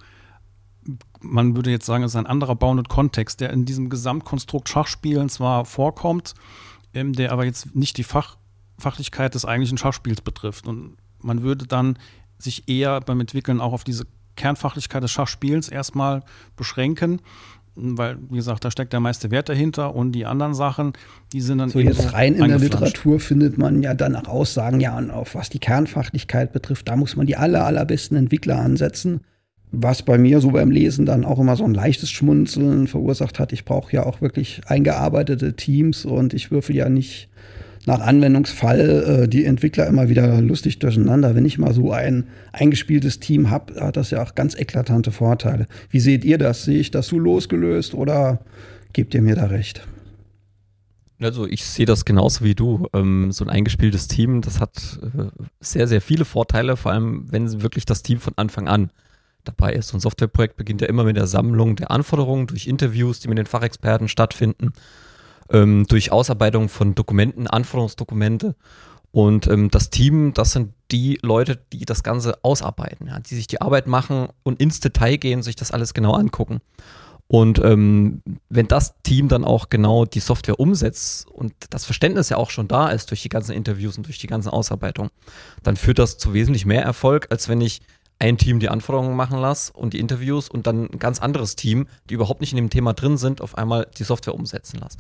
[1.21, 5.65] man würde jetzt sagen, es ist ein anderer Bounded-Kontext, der in diesem Gesamtkonstrukt Schachspielen zwar
[5.65, 6.35] vorkommt,
[6.93, 8.37] ähm, der aber jetzt nicht die Fach,
[8.79, 10.67] Fachlichkeit des eigentlichen Schachspiels betrifft.
[10.67, 11.99] Und man würde dann
[12.39, 14.07] sich eher beim Entwickeln auch auf diese
[14.37, 16.25] Kernfachlichkeit des Schachspiels erstmal
[16.57, 17.21] beschränken,
[17.77, 20.93] weil, wie gesagt, da steckt der meiste Wert dahinter und die anderen Sachen,
[21.33, 24.81] die sind dann so jetzt rein in der Literatur findet man ja dann auch Aussagen,
[24.81, 29.21] ja, und auf was die Kernfachlichkeit betrifft, da muss man die aller, allerbesten Entwickler ansetzen
[29.77, 33.53] was bei mir so beim Lesen dann auch immer so ein leichtes Schmunzeln verursacht hat.
[33.53, 37.29] Ich brauche ja auch wirklich eingearbeitete Teams und ich würfel ja nicht
[37.87, 41.35] nach Anwendungsfall äh, die Entwickler immer wieder lustig durcheinander.
[41.35, 45.67] Wenn ich mal so ein eingespieltes Team habe, hat das ja auch ganz eklatante Vorteile.
[45.91, 46.65] Wie seht ihr das?
[46.65, 48.41] Sehe ich das so losgelöst oder
[48.93, 49.87] gebt ihr mir da recht?
[51.21, 52.87] Also ich sehe das genauso wie du.
[52.93, 55.27] Ähm, so ein eingespieltes Team, das hat äh,
[55.61, 58.91] sehr, sehr viele Vorteile, vor allem wenn wirklich das Team von Anfang an
[59.45, 59.89] dabei ist.
[59.89, 63.39] So ein Softwareprojekt beginnt ja immer mit der Sammlung der Anforderungen durch Interviews, die mit
[63.39, 64.73] den Fachexperten stattfinden,
[65.51, 68.55] ähm, durch Ausarbeitung von Dokumenten, Anforderungsdokumente.
[69.13, 73.47] Und ähm, das Team, das sind die Leute, die das Ganze ausarbeiten, ja, die sich
[73.47, 76.61] die Arbeit machen und ins Detail gehen, sich das alles genau angucken.
[77.27, 82.37] Und ähm, wenn das Team dann auch genau die Software umsetzt und das Verständnis ja
[82.37, 85.11] auch schon da ist durch die ganzen Interviews und durch die ganzen Ausarbeitungen,
[85.63, 87.81] dann führt das zu wesentlich mehr Erfolg, als wenn ich
[88.19, 91.89] ein Team die Anforderungen machen lasse und die Interviews und dann ein ganz anderes Team,
[92.09, 94.99] die überhaupt nicht in dem Thema drin sind, auf einmal die Software umsetzen lasse.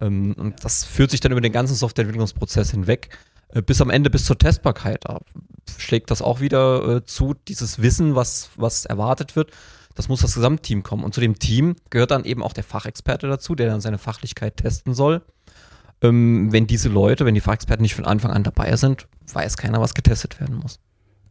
[0.00, 3.10] Ähm, und das führt sich dann über den ganzen Softwareentwicklungsprozess hinweg,
[3.48, 5.04] äh, bis am Ende, bis zur Testbarkeit.
[5.04, 5.20] Da
[5.78, 9.50] schlägt das auch wieder äh, zu, dieses Wissen, was, was erwartet wird.
[9.94, 11.04] Das muss das Gesamtteam kommen.
[11.04, 14.56] Und zu dem Team gehört dann eben auch der Fachexperte dazu, der dann seine Fachlichkeit
[14.56, 15.22] testen soll.
[16.00, 19.80] Ähm, wenn diese Leute, wenn die Fachexperten nicht von Anfang an dabei sind, weiß keiner,
[19.80, 20.80] was getestet werden muss.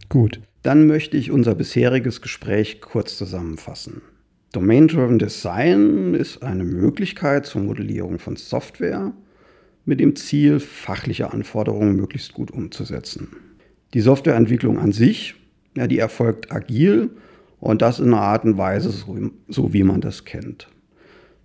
[0.10, 4.02] Gut, dann möchte ich unser bisheriges Gespräch kurz zusammenfassen.
[4.52, 9.14] Domain-Driven Design ist eine Möglichkeit zur Modellierung von Software
[9.86, 13.30] mit dem Ziel, fachliche Anforderungen möglichst gut umzusetzen.
[13.94, 15.36] Die Softwareentwicklung an sich,
[15.78, 17.12] ja, die erfolgt agil
[17.62, 18.92] und das in einer Art und Weise,
[19.48, 20.68] so, wie man das kennt.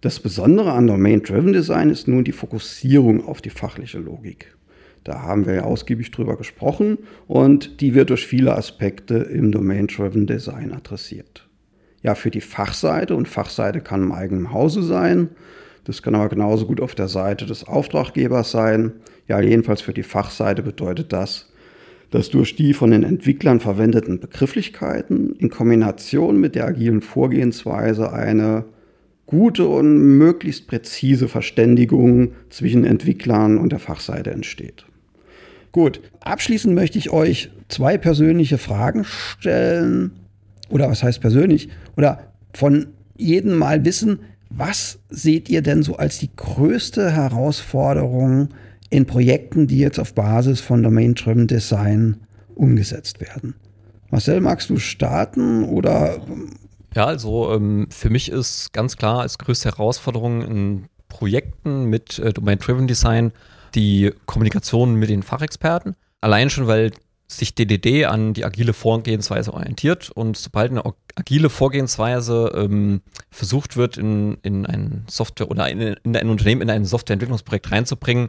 [0.01, 4.57] Das Besondere an Domain-Driven Design ist nun die Fokussierung auf die fachliche Logik.
[5.05, 10.27] Da haben wir ja ausgiebig drüber gesprochen und die wird durch viele Aspekte im Domain-Driven
[10.27, 11.45] Design adressiert.
[12.02, 15.30] Ja, für die Fachseite und Fachseite kann im eigenen Hause sein.
[15.85, 18.92] Das kann aber genauso gut auf der Seite des Auftraggebers sein.
[19.28, 21.52] Ja, jedenfalls für die Fachseite bedeutet das,
[22.11, 28.64] dass durch die von den Entwicklern verwendeten Begrifflichkeiten in Kombination mit der agilen Vorgehensweise eine
[29.26, 34.87] gute und möglichst präzise Verständigung zwischen Entwicklern und der Fachseite entsteht.
[35.72, 40.12] Gut, abschließend möchte ich euch zwei persönliche Fragen stellen.
[40.68, 41.68] Oder was heißt persönlich?
[41.96, 48.50] Oder von jedem mal wissen, was seht ihr denn so als die größte Herausforderung
[48.90, 52.18] in Projekten, die jetzt auf Basis von Domain-Driven Design
[52.54, 53.54] umgesetzt werden?
[54.11, 56.20] Marcel, magst du starten oder?
[56.94, 62.32] Ja, also ähm, für mich ist ganz klar als größte Herausforderung in Projekten mit äh,
[62.32, 63.32] Domain-Driven Design
[63.74, 65.96] die Kommunikation mit den Fachexperten.
[66.20, 66.92] Allein schon, weil
[67.28, 70.82] sich DDD an die agile Vorgehensweise orientiert und sobald eine
[71.16, 76.70] agile Vorgehensweise ähm, versucht wird, in, in ein Software oder in, in ein Unternehmen in
[76.70, 78.28] ein Softwareentwicklungsprojekt reinzubringen,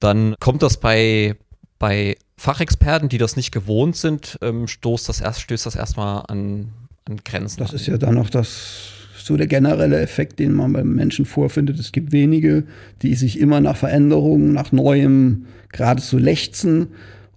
[0.00, 1.36] dann kommt das bei,
[1.78, 6.72] bei Fachexperten, die das nicht gewohnt sind, ähm, stoßt das erst, stößt das erstmal an,
[7.08, 7.60] an Grenzen.
[7.60, 7.76] Das an.
[7.76, 11.78] ist ja dann noch das so der generelle Effekt, den man beim Menschen vorfindet.
[11.78, 12.64] Es gibt wenige,
[13.02, 16.88] die sich immer nach Veränderungen, nach Neuem geradezu lechzen.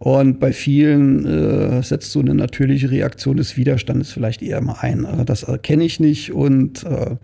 [0.01, 5.05] Und bei vielen äh, setzt so eine natürliche Reaktion des Widerstandes vielleicht eher mal ein.
[5.05, 6.31] Also das erkenne ich nicht.
[6.33, 7.17] Und äh,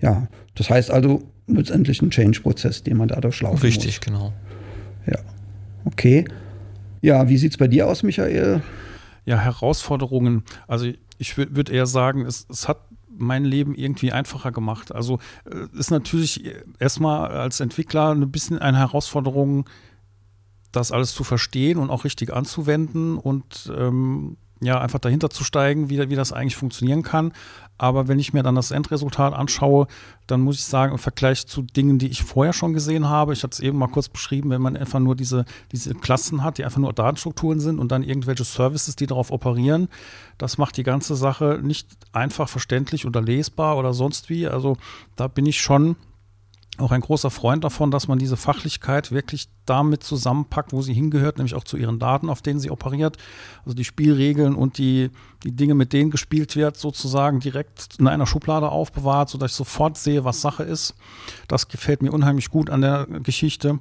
[0.00, 4.00] ja, das heißt also letztendlich ein Change-Prozess, den man da durchlaufen Richtig, muss.
[4.00, 4.32] genau.
[5.06, 5.20] Ja,
[5.84, 6.24] okay.
[7.02, 8.62] Ja, wie sieht es bei dir aus, Michael?
[9.26, 10.42] Ja, Herausforderungen.
[10.66, 12.80] Also ich würde eher sagen, es, es hat
[13.16, 14.92] mein Leben irgendwie einfacher gemacht.
[14.92, 16.44] Also äh, ist natürlich
[16.80, 19.66] erstmal als Entwickler ein bisschen eine Herausforderung,
[20.76, 23.18] das alles zu verstehen und auch richtig anzuwenden.
[23.18, 27.32] Und ähm, ja, einfach dahinter zu steigen, wie, wie das eigentlich funktionieren kann.
[27.76, 29.88] Aber wenn ich mir dann das Endresultat anschaue,
[30.26, 33.42] dann muss ich sagen, im Vergleich zu Dingen, die ich vorher schon gesehen habe, ich
[33.42, 36.64] hatte es eben mal kurz beschrieben, wenn man einfach nur diese, diese Klassen hat, die
[36.64, 39.88] einfach nur Datenstrukturen sind und dann irgendwelche Services, die darauf operieren,
[40.38, 44.46] das macht die ganze Sache nicht einfach verständlich oder lesbar oder sonst wie.
[44.46, 44.76] Also
[45.16, 45.96] da bin ich schon
[46.78, 51.38] auch ein großer Freund davon, dass man diese Fachlichkeit wirklich damit zusammenpackt, wo sie hingehört,
[51.38, 53.16] nämlich auch zu ihren Daten, auf denen sie operiert.
[53.64, 55.10] Also die Spielregeln und die,
[55.42, 59.96] die Dinge, mit denen gespielt wird, sozusagen direkt in einer Schublade aufbewahrt, sodass ich sofort
[59.96, 60.94] sehe, was Sache ist.
[61.48, 63.78] Das gefällt mir unheimlich gut an der Geschichte.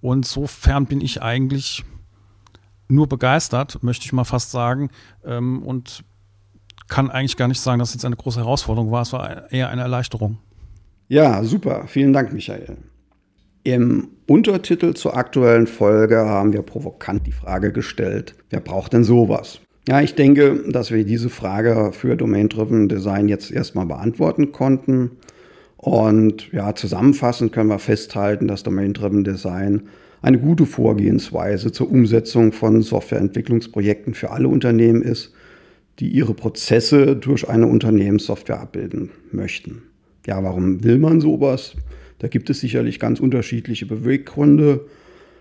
[0.00, 1.84] Und sofern bin ich eigentlich
[2.88, 4.90] nur begeistert, möchte ich mal fast sagen.
[5.24, 6.04] Ähm, und
[6.88, 9.02] kann eigentlich gar nicht sagen, dass es jetzt eine große Herausforderung war.
[9.02, 10.38] Es war eher eine Erleichterung.
[11.08, 11.84] Ja, super.
[11.86, 12.76] Vielen Dank, Michael.
[13.62, 19.60] Im Untertitel zur aktuellen Folge haben wir provokant die Frage gestellt, wer braucht denn sowas?
[19.86, 25.12] Ja, ich denke, dass wir diese Frage für Domain-Driven Design jetzt erstmal beantworten konnten.
[25.76, 29.88] Und ja, zusammenfassend können wir festhalten, dass Domain-Driven Design
[30.22, 35.34] eine gute Vorgehensweise zur Umsetzung von Softwareentwicklungsprojekten für alle Unternehmen ist,
[35.98, 39.82] die ihre Prozesse durch eine Unternehmenssoftware abbilden möchten.
[40.26, 41.74] Ja, warum will man sowas?
[42.18, 44.86] Da gibt es sicherlich ganz unterschiedliche Beweggründe.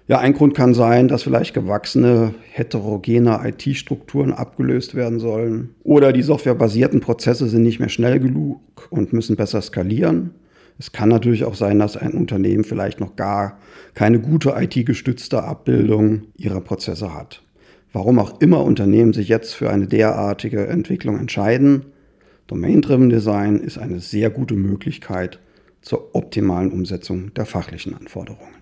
[0.07, 5.75] Ja, ein Grund kann sein, dass vielleicht gewachsene, heterogene IT-Strukturen abgelöst werden sollen.
[5.83, 10.31] Oder die softwarebasierten Prozesse sind nicht mehr schnell genug und müssen besser skalieren.
[10.77, 13.59] Es kann natürlich auch sein, dass ein Unternehmen vielleicht noch gar
[13.93, 17.41] keine gute IT-gestützte Abbildung ihrer Prozesse hat.
[17.93, 21.92] Warum auch immer Unternehmen sich jetzt für eine derartige Entwicklung entscheiden,
[22.47, 25.39] Domain-Driven Design ist eine sehr gute Möglichkeit
[25.81, 28.55] zur optimalen Umsetzung der fachlichen Anforderungen.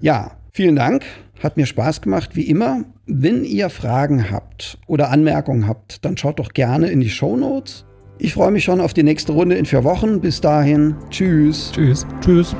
[0.00, 1.04] Ja, vielen Dank.
[1.42, 2.84] Hat mir Spaß gemacht, wie immer.
[3.06, 7.84] Wenn ihr Fragen habt oder Anmerkungen habt, dann schaut doch gerne in die Show Notes.
[8.18, 10.20] Ich freue mich schon auf die nächste Runde in vier Wochen.
[10.20, 11.70] Bis dahin, tschüss.
[11.72, 12.06] Tschüss.
[12.20, 12.56] Tschüss.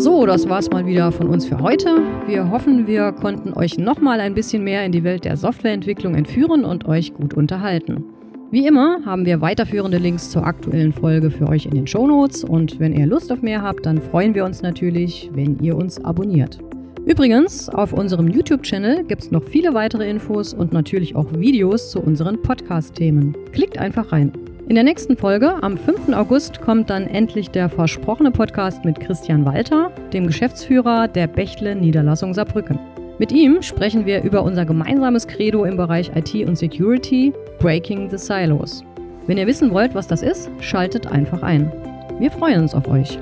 [0.00, 1.98] So, das war's mal wieder von uns für heute.
[2.26, 6.64] Wir hoffen, wir konnten euch nochmal ein bisschen mehr in die Welt der Softwareentwicklung entführen
[6.64, 8.02] und euch gut unterhalten.
[8.50, 12.80] Wie immer haben wir weiterführende Links zur aktuellen Folge für euch in den Shownotes und
[12.80, 16.58] wenn ihr Lust auf mehr habt, dann freuen wir uns natürlich, wenn ihr uns abonniert.
[17.04, 22.00] Übrigens, auf unserem YouTube-Channel gibt es noch viele weitere Infos und natürlich auch Videos zu
[22.00, 23.36] unseren Podcast-Themen.
[23.52, 24.32] Klickt einfach rein.
[24.70, 26.14] In der nächsten Folge, am 5.
[26.14, 32.34] August, kommt dann endlich der versprochene Podcast mit Christian Walter, dem Geschäftsführer der Bächle Niederlassung
[32.34, 32.78] Saarbrücken.
[33.18, 38.16] Mit ihm sprechen wir über unser gemeinsames Credo im Bereich IT und Security, Breaking the
[38.16, 38.84] Silos.
[39.26, 41.72] Wenn ihr wissen wollt, was das ist, schaltet einfach ein.
[42.20, 43.18] Wir freuen uns auf euch.